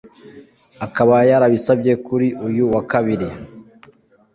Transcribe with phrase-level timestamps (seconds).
[0.85, 3.27] Akaba yarabisabye kuri uyu wa kabiri